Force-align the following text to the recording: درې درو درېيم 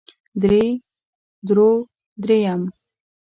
درې 0.41 0.63
درو 1.47 1.69
درېيم 2.23 2.61